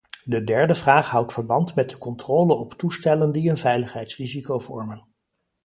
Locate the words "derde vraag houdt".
0.43-1.33